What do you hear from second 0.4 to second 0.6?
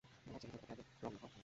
ছেলে